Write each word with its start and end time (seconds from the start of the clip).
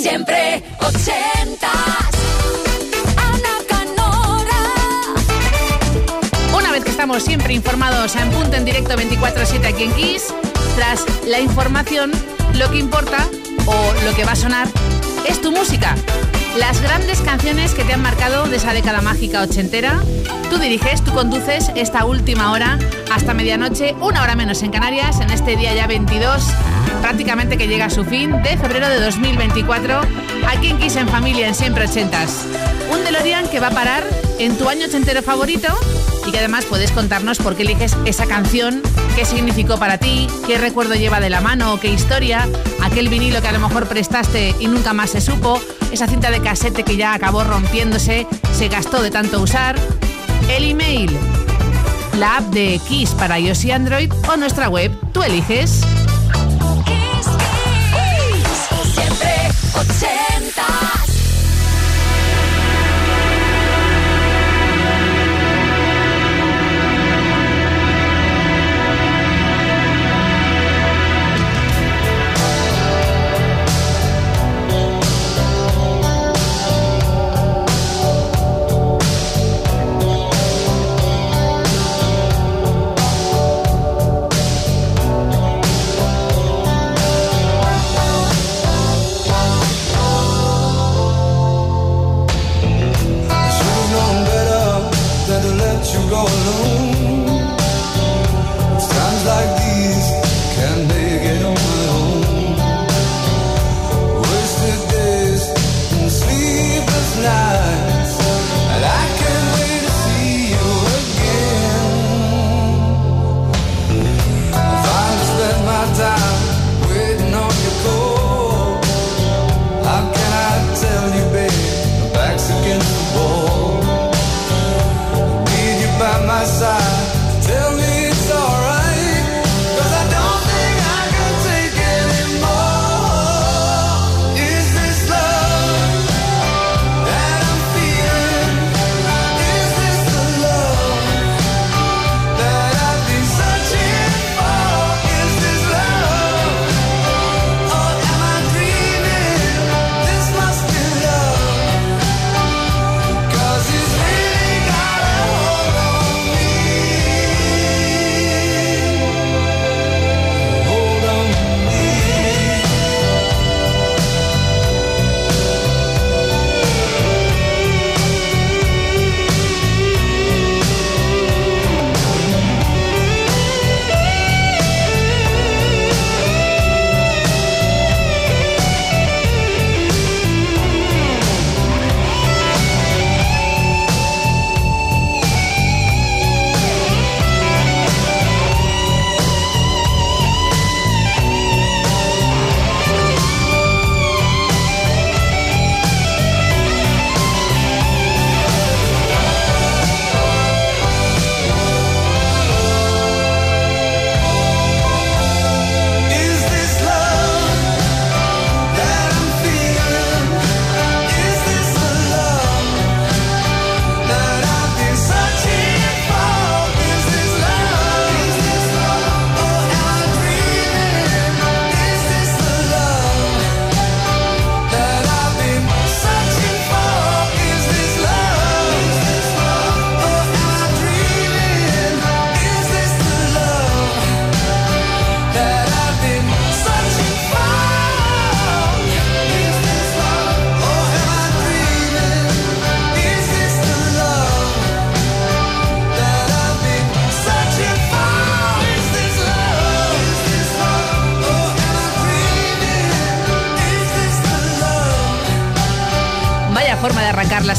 Siempre 0.00 0.62
ochentas. 0.80 1.70
Ana 3.16 3.54
Canora. 3.68 4.60
Una 6.56 6.72
vez 6.72 6.84
que 6.84 6.90
estamos 6.90 7.22
siempre 7.22 7.52
informados 7.54 8.16
en 8.16 8.30
punto 8.30 8.56
en 8.56 8.64
directo 8.64 8.94
24-7 8.94 9.66
aquí 9.66 9.84
en 9.84 9.92
Kiss, 9.94 10.34
tras 10.76 11.04
la 11.26 11.40
información, 11.40 12.10
lo 12.54 12.70
que 12.70 12.78
importa 12.78 13.28
o 13.66 13.92
lo 14.04 14.14
que 14.14 14.24
va 14.24 14.32
a 14.32 14.36
sonar 14.36 14.68
es 15.28 15.40
tu 15.40 15.52
música. 15.52 15.94
Las 16.56 16.80
grandes 16.82 17.20
canciones 17.20 17.72
que 17.72 17.84
te 17.84 17.92
han 17.92 18.02
marcado 18.02 18.46
de 18.46 18.56
esa 18.56 18.74
década 18.74 19.00
mágica 19.00 19.42
ochentera. 19.42 20.02
Tú 20.50 20.58
diriges, 20.58 21.02
tú 21.02 21.12
conduces 21.12 21.70
esta 21.76 22.04
última 22.04 22.52
hora 22.52 22.78
hasta 23.10 23.32
medianoche, 23.32 23.94
una 24.00 24.22
hora 24.22 24.34
menos 24.34 24.62
en 24.62 24.70
Canarias, 24.70 25.20
en 25.20 25.30
este 25.30 25.56
día 25.56 25.72
ya 25.74 25.86
22, 25.86 26.44
prácticamente 27.00 27.56
que 27.56 27.68
llega 27.68 27.86
a 27.86 27.90
su 27.90 28.04
fin, 28.04 28.30
de 28.42 28.56
febrero 28.56 28.88
de 28.88 29.00
2024, 29.00 30.00
aquí 30.46 30.68
en 30.68 30.78
Kiss 30.78 30.96
en 30.96 31.08
Familia, 31.08 31.48
en 31.48 31.54
Siempre 31.54 31.84
Ochentas. 31.84 32.46
Un 32.92 33.04
DeLorean 33.04 33.48
que 33.48 33.60
va 33.60 33.68
a 33.68 33.70
parar 33.72 34.04
en 34.38 34.56
tu 34.56 34.68
año 34.68 34.86
ochentero 34.86 35.22
favorito 35.22 35.68
y 36.26 36.30
que 36.30 36.38
además 36.38 36.64
puedes 36.64 36.90
contarnos 36.92 37.38
por 37.38 37.56
qué 37.56 37.62
eliges 37.62 37.96
esa 38.04 38.26
canción, 38.26 38.82
qué 39.14 39.24
significó 39.24 39.78
para 39.78 39.98
ti, 39.98 40.26
qué 40.46 40.58
recuerdo 40.58 40.94
lleva 40.94 41.20
de 41.20 41.30
la 41.30 41.40
mano 41.40 41.78
qué 41.80 41.88
historia, 41.88 42.48
aquel 42.82 43.08
vinilo 43.08 43.40
que 43.42 43.48
a 43.48 43.52
lo 43.52 43.60
mejor 43.60 43.86
prestaste 43.86 44.54
y 44.58 44.66
nunca 44.66 44.92
más 44.92 45.10
se 45.10 45.20
supo, 45.20 45.60
esa 45.90 46.06
cinta 46.06 46.30
de 46.30 46.40
casete 46.40 46.82
que 46.84 46.96
ya 46.96 47.14
acabó 47.14 47.44
rompiéndose, 47.44 48.26
se 48.52 48.68
gastó 48.68 49.02
de 49.02 49.10
tanto 49.10 49.40
usar, 49.40 49.76
el 50.48 50.64
email, 50.64 51.10
la 52.18 52.38
app 52.38 52.44
de 52.52 52.80
Kiss 52.88 53.10
para 53.10 53.38
iOS 53.38 53.64
y 53.64 53.70
Android 53.70 54.12
o 54.28 54.36
nuestra 54.36 54.68
web, 54.68 54.92
tú 55.12 55.22
eliges. 55.22 55.82
Siempre 59.72 60.31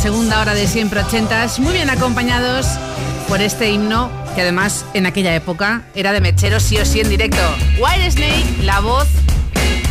segunda 0.04 0.42
hora 0.42 0.54
de 0.54 0.68
siempre 0.68 1.00
ochentas, 1.00 1.62
muy 1.62 1.72
bien 1.72 1.90
acompañados 1.90 2.68
por 3.30 3.42
este 3.42 3.72
himno 3.72 4.12
que 4.36 4.42
además 4.42 4.84
en 4.94 5.06
aquella 5.06 5.34
época 5.34 5.84
era 5.96 6.12
de 6.12 6.20
mechero 6.20 6.60
sí 6.60 6.78
o 6.78 6.86
sí 6.86 7.00
en 7.00 7.08
directo. 7.08 7.40
White 7.80 8.12
Snake, 8.12 8.64
la 8.64 8.82
voz 8.82 9.08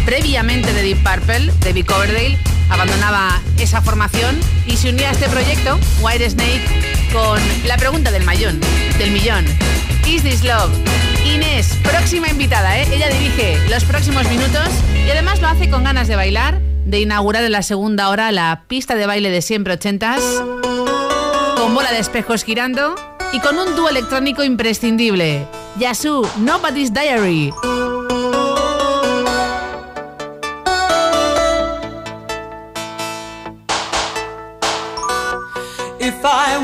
previamente 0.04 0.70
de 0.74 0.82
Deep 0.82 1.02
Purple, 1.02 1.50
David 1.60 1.86
Coverdale, 1.86 2.36
abandonaba 2.68 3.40
esa 3.58 3.80
formación 3.80 4.38
y 4.66 4.76
se 4.76 4.90
unía 4.90 5.08
a 5.08 5.12
este 5.12 5.30
proyecto, 5.30 5.78
White 6.02 6.28
Snake, 6.28 7.08
con 7.10 7.40
la 7.66 7.78
pregunta 7.78 8.10
del 8.10 8.24
mayón, 8.24 8.60
del 8.98 9.12
millón. 9.12 9.46
Is 10.06 10.22
this 10.24 10.44
love? 10.44 10.70
Inés, 11.24 11.78
próxima 11.82 12.28
invitada, 12.28 12.78
¿eh? 12.78 12.86
Ella 12.92 13.08
dirige 13.08 13.56
los 13.70 13.82
próximos 13.84 14.28
minutos 14.28 14.68
y 15.06 15.10
además 15.10 15.40
lo 15.40 15.48
hace 15.48 15.70
con 15.70 15.84
ganas 15.84 16.06
de 16.06 16.16
bailar, 16.16 16.60
de 16.92 17.00
inaugurar 17.00 17.42
en 17.42 17.52
la 17.52 17.62
segunda 17.62 18.10
hora 18.10 18.30
la 18.32 18.64
pista 18.68 18.94
de 18.94 19.06
baile 19.06 19.30
de 19.30 19.40
siempre 19.40 19.72
ochentas, 19.72 20.20
con 21.56 21.74
bola 21.74 21.90
de 21.90 21.98
espejos 21.98 22.44
girando 22.44 22.94
y 23.32 23.40
con 23.40 23.58
un 23.58 23.74
dúo 23.74 23.88
electrónico 23.88 24.44
imprescindible, 24.44 25.48
Yasu 25.78 26.28
Nobody's 26.36 26.92
Diary. 26.92 27.50
If 35.98 36.22
I'll 36.22 36.62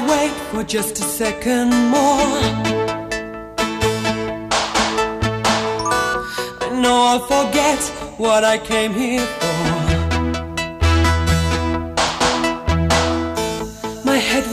forget 7.27 7.79
what 8.19 8.45
I 8.45 8.59
came 8.59 8.93
here 8.93 9.27
for. 9.41 9.78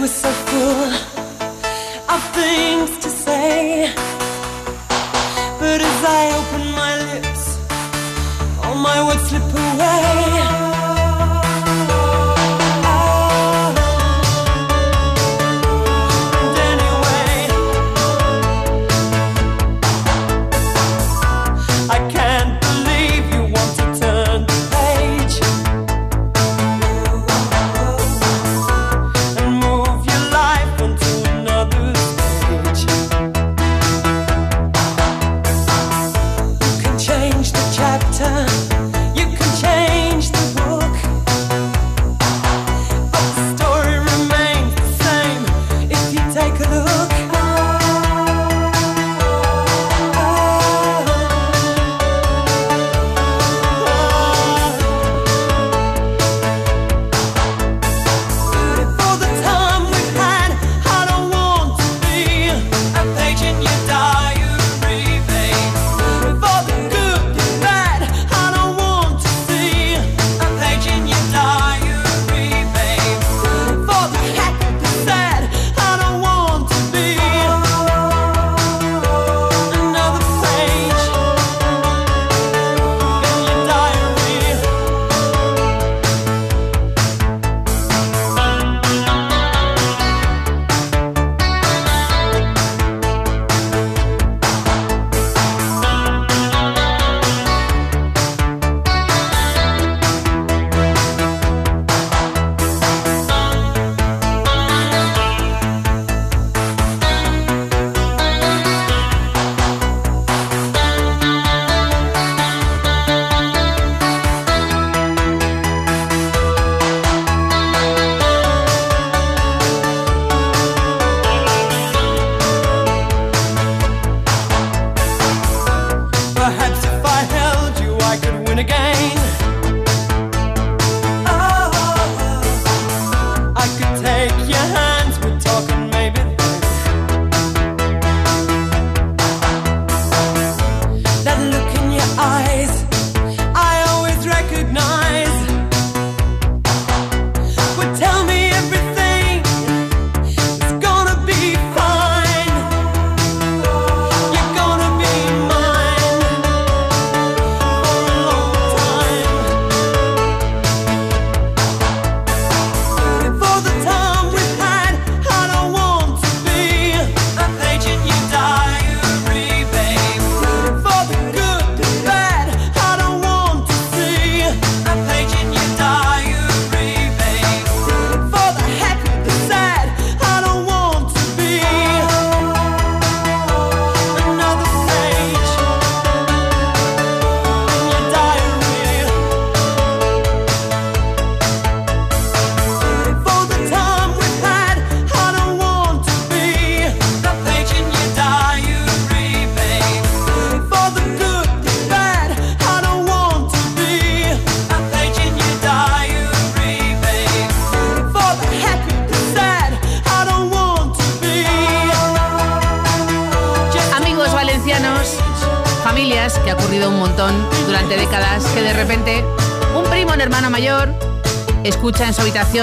so 0.08 0.30
full 0.30 0.94
of 2.14 2.22
things 2.36 2.98
to 3.00 3.10
say. 3.10 3.92
But 5.60 5.82
as 5.82 6.04
I 6.04 6.24
open 6.40 6.55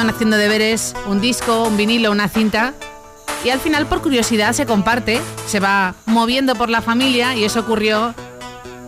haciendo 0.00 0.36
deberes, 0.36 0.94
un 1.06 1.20
disco, 1.20 1.64
un 1.64 1.76
vinilo, 1.76 2.10
una 2.10 2.28
cinta. 2.28 2.72
Y 3.44 3.50
al 3.50 3.60
final, 3.60 3.86
por 3.86 4.00
curiosidad, 4.00 4.52
se 4.52 4.64
comparte, 4.64 5.20
se 5.46 5.60
va 5.60 5.94
moviendo 6.06 6.54
por 6.54 6.70
la 6.70 6.80
familia 6.80 7.36
y 7.36 7.44
eso 7.44 7.60
ocurrió 7.60 8.14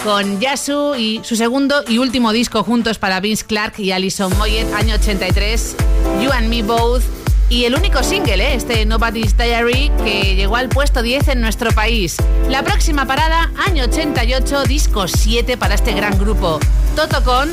con 0.02 0.40
Yasu 0.40 0.94
y 0.94 1.20
su 1.22 1.36
segundo 1.36 1.82
y 1.88 1.98
último 1.98 2.32
disco 2.32 2.62
juntos 2.62 2.98
para 2.98 3.20
Vince 3.20 3.44
Clark 3.44 3.74
y 3.78 3.90
Alison 3.90 4.36
Moyet, 4.38 4.72
año 4.72 4.94
83, 4.94 5.76
You 6.22 6.30
and 6.30 6.48
Me 6.48 6.62
Both. 6.62 7.02
Y 7.50 7.66
el 7.66 7.74
único 7.74 8.02
single, 8.02 8.42
¿eh? 8.42 8.54
este 8.54 8.86
Nobody's 8.86 9.36
Diary, 9.36 9.90
que 10.02 10.34
llegó 10.34 10.56
al 10.56 10.70
puesto 10.70 11.02
10 11.02 11.28
en 11.28 11.40
nuestro 11.42 11.70
país. 11.72 12.16
La 12.48 12.62
próxima 12.62 13.06
parada, 13.06 13.52
año 13.66 13.84
88, 13.84 14.64
disco 14.64 15.06
7 15.06 15.58
para 15.58 15.74
este 15.74 15.92
gran 15.92 16.18
grupo. 16.18 16.58
Toto 16.96 17.22
con 17.22 17.50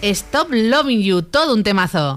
Stop 0.00 0.48
Loving 0.50 1.02
You, 1.02 1.22
todo 1.22 1.54
un 1.54 1.62
temazo. 1.62 2.16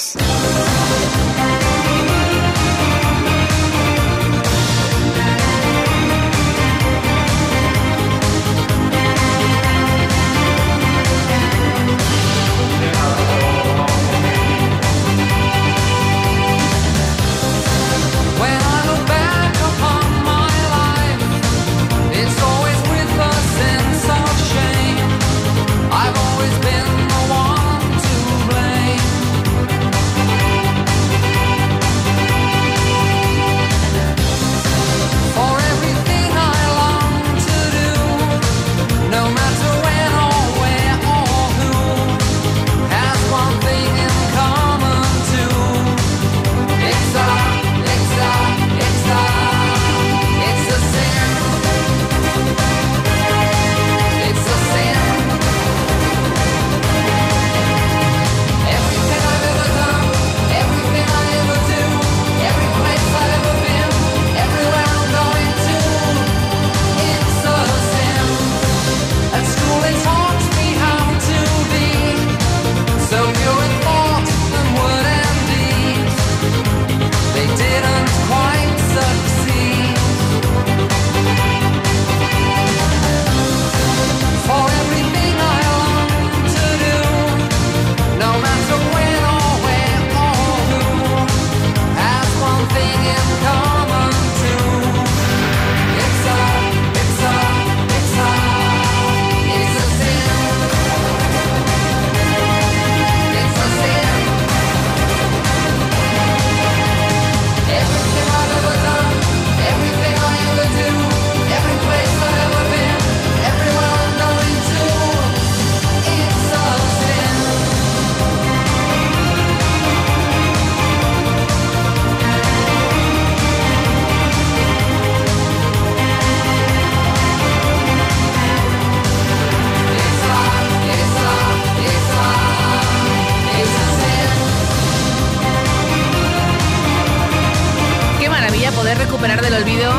Poder 138.81 138.97
recuperar 138.97 139.39
del 139.43 139.53
olvido 139.53 139.91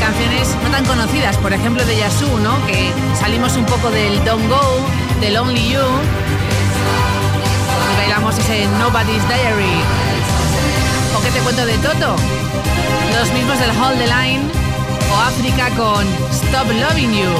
canciones 0.00 0.56
no 0.64 0.70
tan 0.72 0.84
conocidas, 0.86 1.36
por 1.36 1.52
ejemplo 1.52 1.84
de 1.84 1.96
Yasu, 1.96 2.26
¿no? 2.38 2.66
Que 2.66 2.90
salimos 3.16 3.54
un 3.56 3.64
poco 3.64 3.92
del 3.92 4.24
Don't 4.24 4.48
Go, 4.48 4.60
del 5.20 5.36
Only 5.36 5.70
You 5.70 5.78
y 7.92 7.96
bailamos 7.96 8.36
ese 8.36 8.66
Nobody's 8.80 9.22
Diary. 9.28 9.78
¿O 11.16 11.22
qué 11.22 11.30
te 11.30 11.38
cuento 11.42 11.64
de 11.64 11.78
Toto? 11.78 12.16
Los 13.16 13.30
mismos 13.34 13.56
del 13.60 13.70
Hold 13.70 13.98
the 13.98 14.06
Line 14.08 14.42
o 15.12 15.20
África 15.20 15.70
con 15.76 16.04
Stop 16.32 16.66
Loving 16.72 17.14
You. 17.14 17.30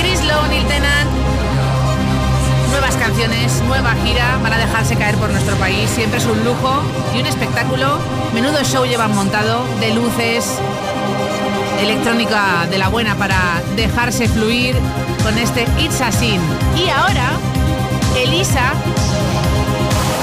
Chris 0.00 0.24
Lowe, 0.24 0.48
Neil 0.48 0.66
Nuevas 2.78 2.96
canciones, 2.96 3.62
nueva 3.62 3.94
gira, 4.04 4.38
van 4.42 4.52
a 4.52 4.58
dejarse 4.58 4.96
caer 4.96 5.16
por 5.16 5.30
nuestro 5.30 5.56
país. 5.56 5.88
Siempre 5.88 6.18
es 6.18 6.26
un 6.26 6.44
lujo 6.44 6.82
y 7.14 7.20
un 7.20 7.26
espectáculo. 7.26 7.98
Menudo 8.34 8.62
show 8.64 8.84
llevan 8.84 9.14
montado 9.14 9.64
de 9.80 9.94
luces, 9.94 10.58
electrónica 11.80 12.66
de 12.70 12.76
la 12.76 12.88
buena 12.88 13.14
para 13.14 13.62
dejarse 13.76 14.28
fluir 14.28 14.76
con 15.22 15.38
este 15.38 15.66
It's 15.78 16.02
a 16.02 16.12
Sin. 16.12 16.38
Y 16.76 16.90
ahora, 16.90 17.30
Elisa 18.14 18.74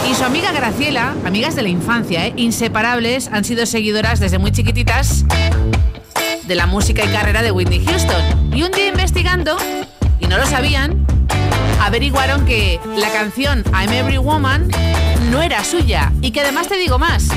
y 0.08 0.14
su 0.14 0.24
amiga 0.24 0.52
Graciela, 0.52 1.16
amigas 1.26 1.56
de 1.56 1.64
la 1.64 1.70
infancia, 1.70 2.28
¿eh? 2.28 2.34
inseparables, 2.36 3.32
han 3.34 3.46
sido 3.46 3.66
seguidoras 3.66 4.20
desde 4.20 4.38
muy 4.38 4.52
chiquititas 4.52 5.26
de 6.46 6.54
la 6.56 6.68
música 6.68 7.04
y 7.04 7.08
carrera 7.08 7.42
de 7.42 7.50
Whitney 7.50 7.84
Houston. 7.84 8.54
Y 8.56 8.62
un 8.62 8.72
día 8.72 8.90
investigando, 8.90 9.58
y 10.20 10.28
no 10.28 10.38
lo 10.38 10.46
sabían, 10.46 11.03
averiguaron 11.84 12.46
que 12.46 12.80
la 12.96 13.10
canción 13.10 13.64
I'm 13.74 13.92
Every 13.92 14.18
Woman 14.18 14.70
no 15.30 15.42
era 15.42 15.64
suya 15.66 16.14
y 16.22 16.32
que 16.32 16.40
además 16.40 16.70
te 16.70 16.78
digo 16.78 16.98
más, 16.98 17.28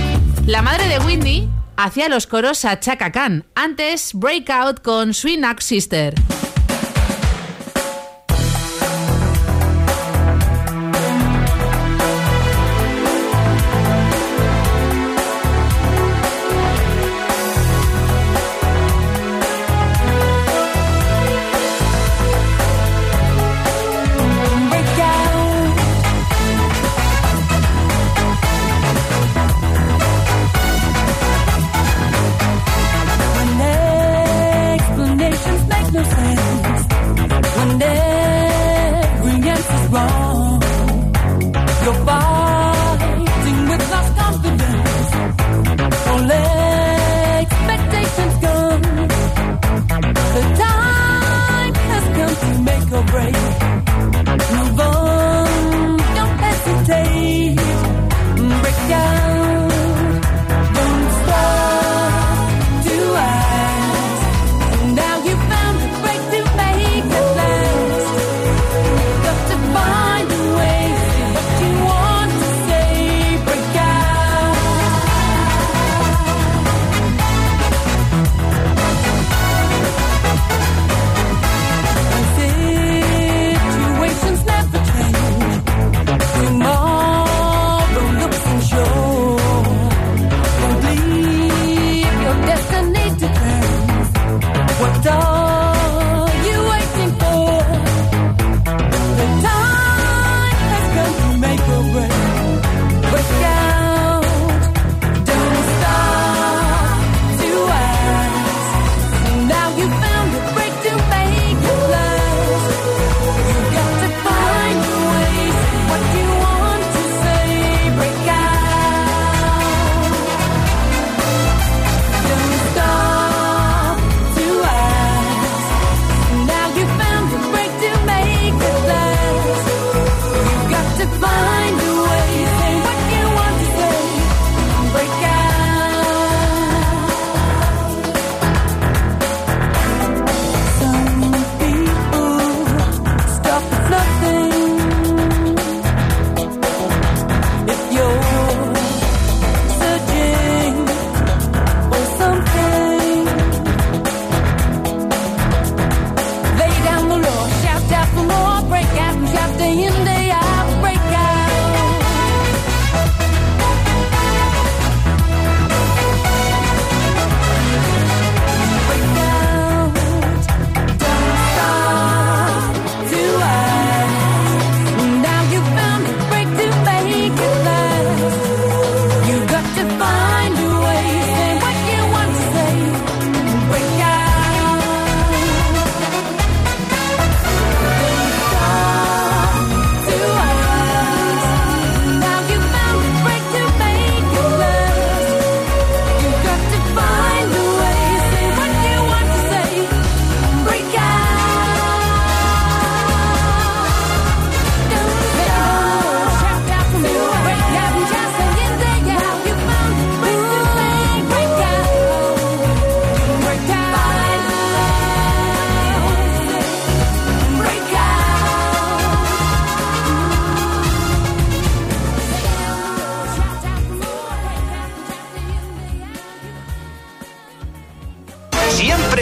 la 0.47 0.63
madre 0.63 0.87
de 0.87 1.01
Whitney 1.01 1.51
hacía 1.77 2.09
los 2.09 2.29
coros 2.29 2.65
a 2.65 2.79
Chaka 2.79 3.11
Khan, 3.11 3.45
antes 3.57 4.15
Breakout 4.15 4.83
con 4.83 5.15
Sweet 5.15 5.39
Knock 5.39 5.61
Sister. 5.61 6.15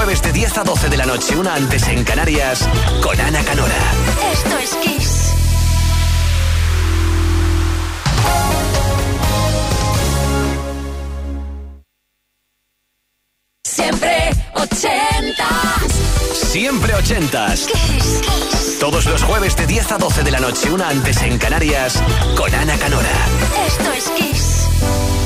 Jueves 0.00 0.22
de 0.22 0.32
10 0.32 0.56
a 0.56 0.64
12 0.64 0.88
de 0.88 0.96
la 0.96 1.04
noche, 1.04 1.36
una 1.36 1.54
antes 1.54 1.86
en 1.88 2.02
Canarias, 2.04 2.66
con 3.02 3.20
Ana 3.20 3.44
Canora. 3.44 3.76
Esto 4.32 4.56
es 4.56 4.74
Kiss. 4.76 5.34
Siempre 13.62 14.30
ochentas. 14.54 15.92
Siempre 16.32 16.94
ochentas. 16.94 17.66
Kiss, 17.66 18.20
Kiss. 18.22 18.78
Todos 18.80 19.04
los 19.04 19.22
jueves 19.22 19.54
de 19.54 19.66
10 19.66 19.92
a 19.92 19.98
12 19.98 20.22
de 20.22 20.30
la 20.30 20.40
noche, 20.40 20.72
una 20.72 20.88
antes 20.88 21.20
en 21.20 21.36
Canarias, 21.36 22.02
con 22.38 22.54
Ana 22.54 22.78
Canora. 22.78 23.12
Esto 23.66 23.92
es 23.92 24.08
Kiss. 24.16 25.19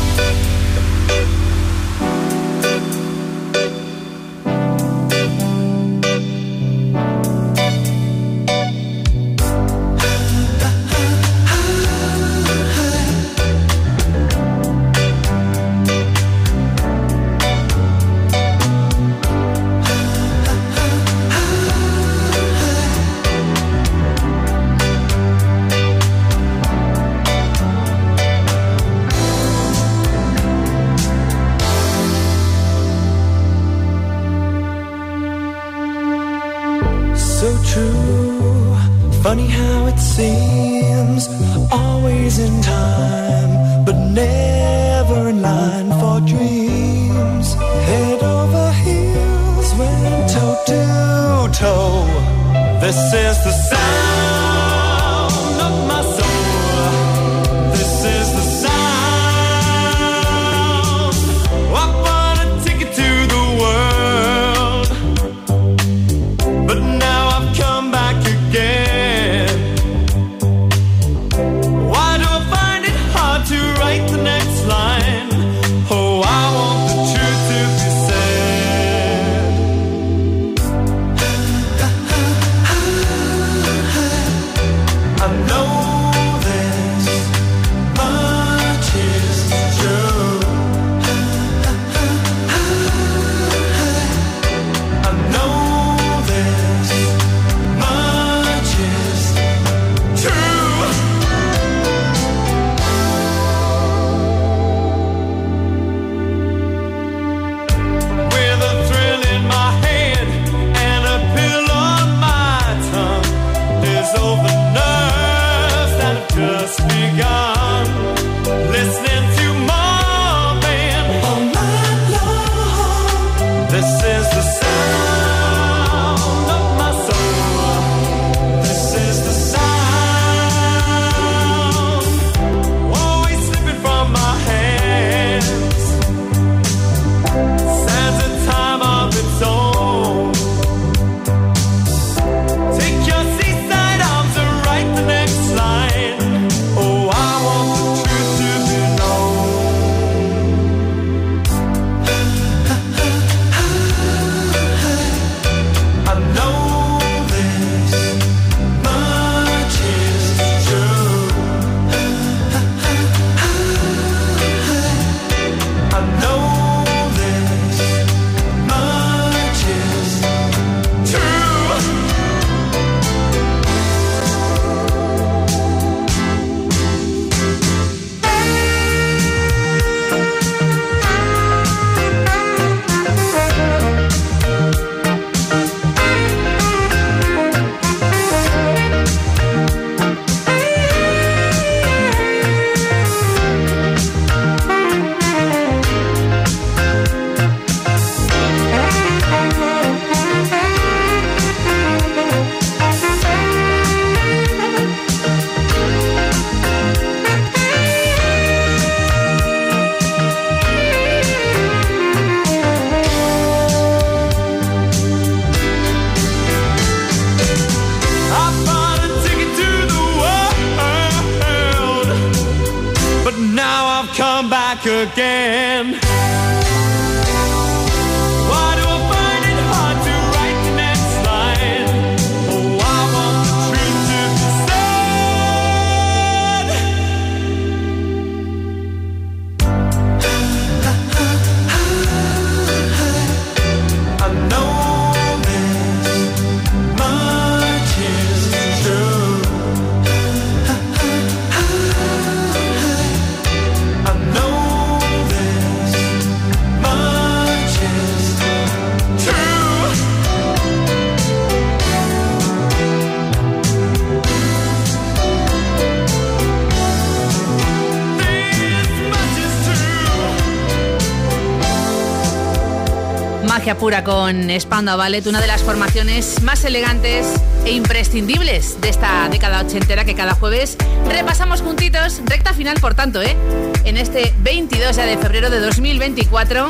con 274.04 274.48
Spandau 274.60 274.98
Ballet, 274.98 275.26
una 275.26 275.40
de 275.40 275.46
las 275.46 275.62
formaciones 275.62 276.42
más 276.42 276.64
elegantes 276.64 277.26
e 277.64 277.72
imprescindibles 277.72 278.80
de 278.80 278.90
esta 278.90 279.28
década 279.30 279.62
ochentera 279.62 280.04
que 280.04 280.14
cada 280.14 280.34
jueves 280.34 280.76
repasamos 281.08 281.62
juntitos, 281.62 282.20
recta 282.26 282.52
final 282.52 282.78
por 282.80 282.94
tanto, 282.94 283.22
¿eh? 283.22 283.36
en 283.84 283.96
este 283.96 284.34
22 284.40 284.96
de 284.96 285.16
febrero 285.18 285.50
de 285.50 285.60
2024. 285.60 286.68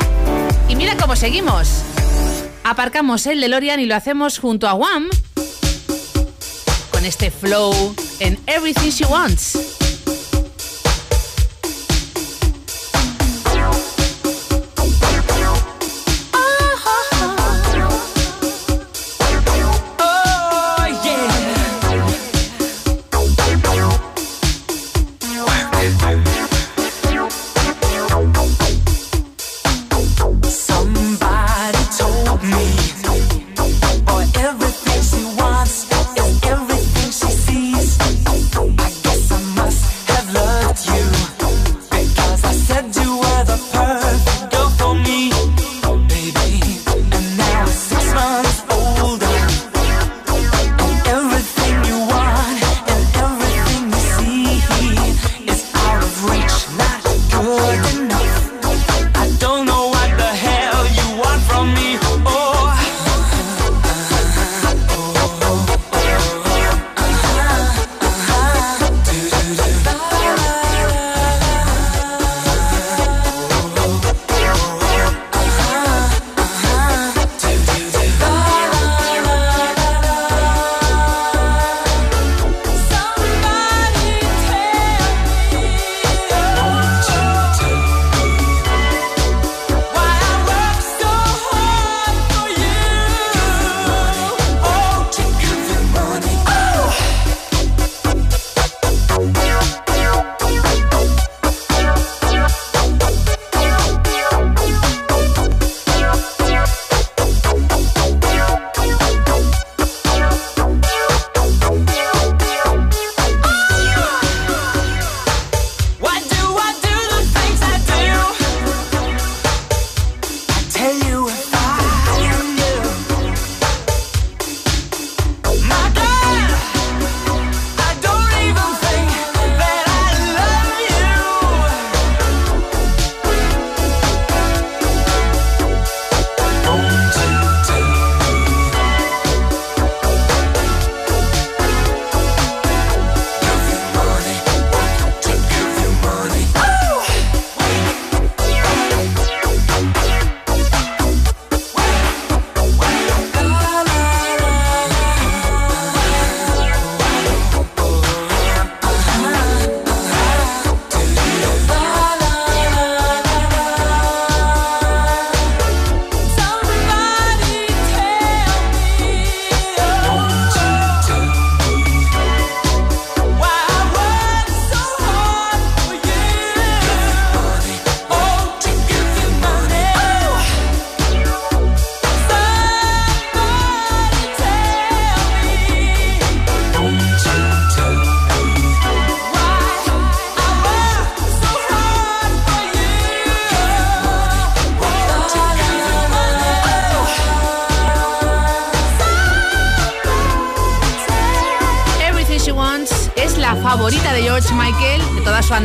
Y 0.69 0.75
mira 0.75 0.95
cómo 0.97 1.15
seguimos. 1.15 1.83
Aparcamos 2.63 3.27
el 3.27 3.41
DeLorean 3.41 3.79
y 3.79 3.85
lo 3.85 3.95
hacemos 3.95 4.39
junto 4.39 4.67
a 4.67 4.73
Wham 4.73 5.09
con 6.91 7.05
este 7.05 7.31
flow 7.31 7.95
en 8.19 8.39
Everything 8.47 8.89
She 8.89 9.05
Wants. 9.05 9.84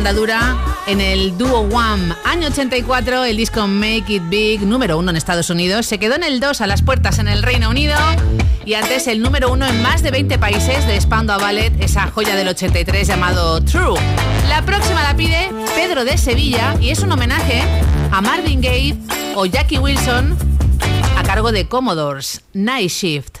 andadura 0.01 0.57
en 0.87 0.99
el 0.99 1.37
dúo 1.37 1.59
One. 1.59 2.15
Año 2.23 2.47
84, 2.47 3.23
el 3.23 3.37
disco 3.37 3.67
Make 3.67 4.05
It 4.07 4.23
Big, 4.29 4.61
número 4.63 4.97
uno 4.97 5.11
en 5.11 5.15
Estados 5.15 5.51
Unidos, 5.51 5.85
se 5.85 5.99
quedó 5.99 6.15
en 6.15 6.23
el 6.23 6.39
2 6.39 6.59
a 6.61 6.65
las 6.65 6.81
puertas 6.81 7.19
en 7.19 7.27
el 7.27 7.43
Reino 7.43 7.69
Unido 7.69 7.95
y 8.65 8.73
antes 8.73 9.05
el 9.05 9.21
número 9.21 9.51
uno 9.51 9.67
en 9.67 9.79
más 9.83 10.01
de 10.01 10.09
20 10.09 10.39
países 10.39 10.87
de 10.87 10.99
Spandau 10.99 11.39
Ballet, 11.39 11.71
esa 11.83 12.07
joya 12.07 12.35
del 12.35 12.47
83 12.47 13.07
llamado 13.07 13.63
True. 13.63 13.99
La 14.49 14.63
próxima 14.63 15.03
la 15.03 15.15
pide 15.15 15.51
Pedro 15.75 16.03
de 16.03 16.17
Sevilla 16.17 16.75
y 16.81 16.89
es 16.89 17.01
un 17.01 17.11
homenaje 17.11 17.61
a 18.11 18.21
Marvin 18.21 18.59
Gaye 18.59 18.97
o 19.35 19.45
Jackie 19.45 19.77
Wilson 19.77 20.35
a 21.15 21.21
cargo 21.21 21.51
de 21.51 21.67
Commodores, 21.67 22.41
Night 22.53 22.89
Shift. 22.89 23.40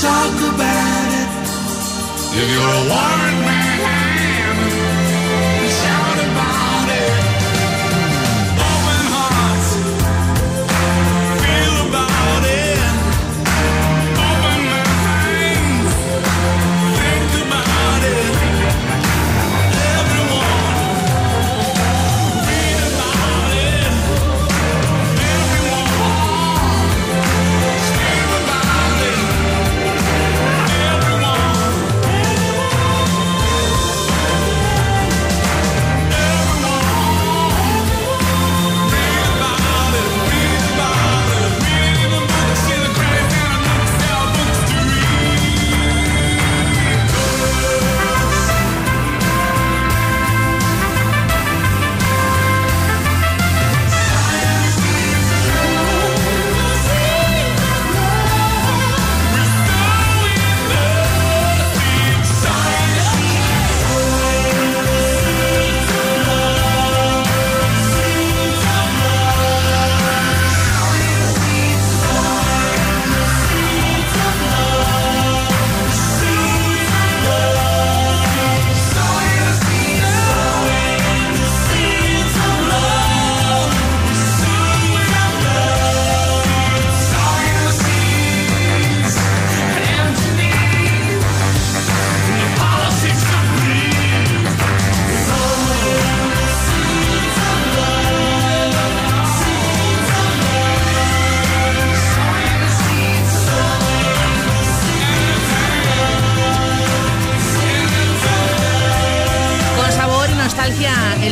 Talk 0.00 0.32
about 0.54 1.12
it. 1.12 1.28
If 2.32 2.48
you're 2.54 2.62
a 2.62 2.88
one 2.88 3.36
man, 3.44 3.69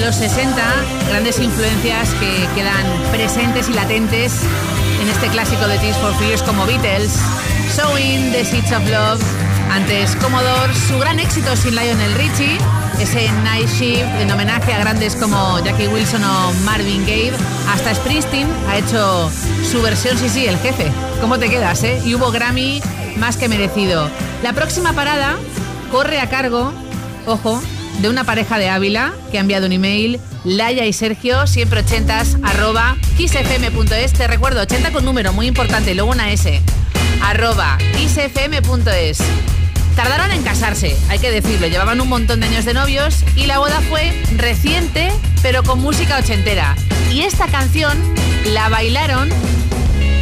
los 0.09 0.16
60, 0.16 0.56
grandes 1.11 1.38
influencias 1.38 2.14
que 2.14 2.48
quedan 2.54 2.86
presentes 3.12 3.68
y 3.68 3.74
latentes 3.74 4.40
en 5.02 5.06
este 5.06 5.28
clásico 5.28 5.68
de 5.68 5.76
Tears 5.80 5.98
for 5.98 6.14
Fears 6.14 6.42
como 6.44 6.64
Beatles, 6.64 7.12
Sowing 7.76 8.32
the 8.32 8.42
Seeds 8.42 8.72
of 8.72 8.88
Love, 8.88 9.20
antes 9.70 10.16
Commodore, 10.16 10.74
su 10.74 10.98
gran 10.98 11.20
éxito 11.20 11.54
sin 11.56 11.74
Lionel 11.74 12.14
Richie, 12.14 12.56
ese 12.98 13.30
Night 13.44 13.68
Shift 13.68 14.09
en 14.18 14.30
homenaje 14.30 14.72
a 14.72 14.78
grandes 14.78 15.14
como 15.14 15.59
Jackie 15.62 15.88
Wilson 15.88 16.24
o 16.24 16.54
Marvin 16.64 17.02
Gaye, 17.02 17.34
hasta 17.70 17.94
Springsteen 17.94 18.48
ha 18.70 18.78
hecho 18.78 19.30
su 19.70 19.82
versión, 19.82 20.16
sí, 20.16 20.30
sí, 20.30 20.46
el 20.46 20.56
jefe. 20.61 20.90
¿Cómo 21.20 21.38
te 21.38 21.50
quedas, 21.50 21.84
eh? 21.84 22.00
Y 22.06 22.14
hubo 22.14 22.30
Grammy 22.30 22.80
más 23.18 23.36
que 23.36 23.46
merecido. 23.46 24.09
La 24.42 24.54
próxima 24.54 24.94
parada 24.94 25.36
corre 25.92 26.18
a 26.18 26.30
cargo, 26.30 26.72
ojo, 27.26 27.61
de 27.99 28.09
una 28.09 28.24
pareja 28.24 28.59
de 28.59 28.68
Ávila 28.68 29.12
que 29.30 29.38
ha 29.38 29.40
enviado 29.40 29.66
un 29.66 29.72
email, 29.72 30.20
Laia 30.44 30.86
y 30.86 30.92
Sergio, 30.92 31.46
siempre 31.46 31.80
ochentas, 31.80 32.36
arroba 32.42 32.96
kissfm.es. 33.16 34.12
Te 34.12 34.26
recuerdo, 34.26 34.62
80 34.62 34.92
con 34.92 35.05
número, 35.05 35.32
muy 35.32 35.46
importante, 35.46 35.94
luego 35.94 36.11
una 36.11 36.30
S, 36.30 36.61
arroba 37.22 37.78
kissfm.es. 37.96 39.18
Tardaron 39.96 40.30
en 40.30 40.42
casarse, 40.42 40.96
hay 41.09 41.18
que 41.18 41.30
decirlo, 41.32 41.66
llevaban 41.66 42.01
un 42.01 42.09
montón 42.09 42.38
de 42.38 42.46
años 42.46 42.64
de 42.64 42.72
novios 42.72 43.24
y 43.34 43.46
la 43.46 43.59
boda 43.59 43.80
fue 43.88 44.12
reciente, 44.36 45.11
pero 45.42 45.64
con 45.64 45.80
música 45.80 46.18
ochentera. 46.18 46.76
Y 47.12 47.22
esta 47.22 47.49
canción 47.49 47.99
la 48.53 48.68
bailaron 48.68 49.28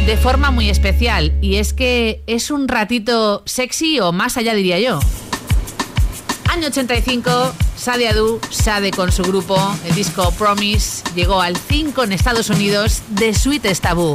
de 0.07 0.17
forma 0.17 0.49
muy 0.49 0.69
especial, 0.69 1.37
y 1.41 1.57
es 1.57 1.73
que 1.73 2.23
es 2.27 2.49
un 2.49 2.67
ratito 2.67 3.43
sexy 3.45 3.99
o 3.99 4.11
más 4.11 4.37
allá 4.37 4.55
diría 4.55 4.79
yo. 4.79 4.99
Año 6.49 6.69
85, 6.69 7.53
Sadia 7.87 8.13
Du, 8.13 8.41
Sade 8.49 8.91
con 8.91 9.13
su 9.13 9.23
grupo, 9.23 9.57
el 9.85 9.95
disco 9.95 10.29
Promise, 10.31 11.05
llegó 11.15 11.39
al 11.39 11.55
5 11.55 12.03
en 12.03 12.11
Estados 12.11 12.49
Unidos 12.49 13.01
de 13.07 13.33
Sweet 13.33 13.79
Taboo. 13.79 14.13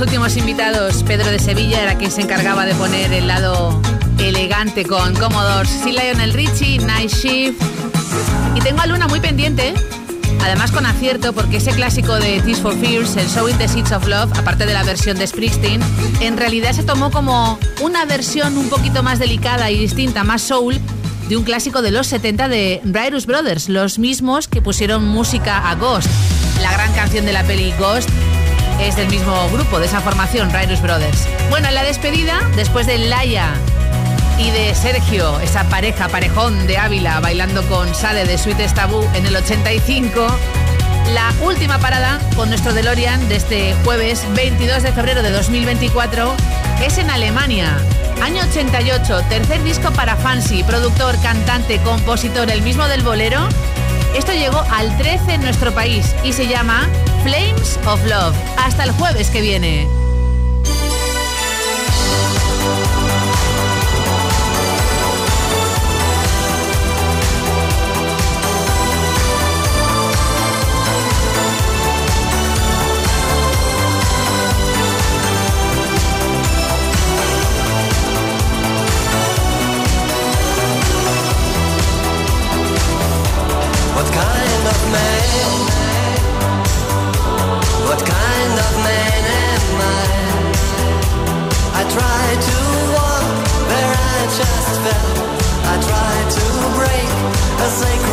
Teníamos 0.00 0.36
invitados. 0.36 1.04
Pedro 1.04 1.30
de 1.30 1.38
Sevilla 1.38 1.80
era 1.80 1.96
quien 1.96 2.10
se 2.10 2.22
encargaba 2.22 2.66
de 2.66 2.74
poner 2.74 3.12
el 3.12 3.28
lado 3.28 3.80
elegante 4.18 4.84
con 4.84 5.14
Commodores. 5.14 5.70
Sí, 5.84 5.92
Lionel 5.92 6.32
Richie, 6.32 6.78
Night 6.78 7.10
Shift. 7.10 7.62
Y 8.56 8.60
tengo 8.60 8.80
a 8.80 8.86
Luna 8.86 9.06
muy 9.06 9.20
pendiente. 9.20 9.72
Además 10.42 10.72
con 10.72 10.84
acierto 10.84 11.32
porque 11.32 11.58
ese 11.58 11.70
clásico 11.70 12.16
de 12.16 12.40
Tears 12.40 12.60
for 12.60 12.76
Fears, 12.76 13.16
el 13.16 13.28
Showing 13.28 13.56
the 13.56 13.68
Seeds 13.68 13.92
of 13.92 14.06
Love, 14.08 14.36
aparte 14.36 14.66
de 14.66 14.72
la 14.72 14.82
versión 14.82 15.16
de 15.16 15.26
Springsteen, 15.26 15.80
en 16.20 16.36
realidad 16.36 16.72
se 16.72 16.82
tomó 16.82 17.10
como 17.10 17.58
una 17.80 18.04
versión 18.04 18.58
un 18.58 18.68
poquito 18.68 19.02
más 19.02 19.20
delicada 19.20 19.70
y 19.70 19.78
distinta, 19.78 20.24
más 20.24 20.42
soul, 20.42 20.80
de 21.28 21.36
un 21.36 21.44
clásico 21.44 21.82
de 21.82 21.92
los 21.92 22.08
70 22.08 22.48
de 22.48 22.80
Bryus 22.84 23.26
Brothers, 23.26 23.68
los 23.68 23.98
mismos 23.98 24.48
que 24.48 24.60
pusieron 24.60 25.06
música 25.06 25.70
a 25.70 25.74
Ghost. 25.76 26.08
La 26.60 26.72
gran 26.72 26.92
canción 26.94 27.24
de 27.24 27.32
la 27.32 27.44
peli 27.44 27.72
Ghost 27.78 28.10
es 28.80 28.96
del 28.96 29.08
mismo 29.08 29.48
grupo, 29.50 29.78
de 29.78 29.86
esa 29.86 30.00
formación, 30.00 30.50
Bryus 30.50 30.80
Brothers. 30.80 31.26
Bueno, 31.50 31.68
en 31.68 31.74
la 31.74 31.82
despedida, 31.82 32.40
después 32.56 32.86
de 32.86 32.98
Laia 32.98 33.52
y 34.38 34.50
de 34.50 34.74
Sergio, 34.74 35.38
esa 35.40 35.64
pareja, 35.64 36.08
parejón 36.08 36.66
de 36.66 36.78
Ávila, 36.78 37.20
bailando 37.20 37.62
con 37.68 37.94
Sade 37.94 38.24
de 38.24 38.36
Sweet 38.36 38.74
Tabú 38.74 39.06
en 39.14 39.26
el 39.26 39.36
85. 39.36 40.26
La 41.12 41.32
última 41.42 41.78
parada 41.78 42.18
con 42.34 42.48
nuestro 42.48 42.72
DeLorean 42.72 43.28
de 43.28 43.36
este 43.36 43.74
jueves 43.84 44.24
22 44.34 44.82
de 44.82 44.92
febrero 44.92 45.22
de 45.22 45.30
2024 45.30 46.34
es 46.84 46.98
en 46.98 47.10
Alemania. 47.10 47.76
Año 48.22 48.42
88, 48.42 49.22
tercer 49.28 49.62
disco 49.62 49.90
para 49.92 50.16
Fancy, 50.16 50.62
productor, 50.64 51.20
cantante, 51.20 51.78
compositor, 51.82 52.50
el 52.50 52.62
mismo 52.62 52.86
del 52.88 53.02
bolero. 53.02 53.48
Esto 54.14 54.32
llegó 54.32 54.62
al 54.70 54.96
13 54.96 55.34
en 55.34 55.42
nuestro 55.42 55.74
país 55.74 56.14
y 56.22 56.32
se 56.32 56.46
llama 56.46 56.88
Flames 57.24 57.78
of 57.86 58.00
Love. 58.06 58.36
Hasta 58.56 58.84
el 58.84 58.92
jueves 58.92 59.28
que 59.30 59.40
viene. 59.40 60.03
A 97.74 97.76
sacred 97.76 98.03